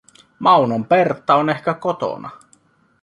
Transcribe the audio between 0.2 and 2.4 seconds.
Maunon Pertta on ehkä kotona.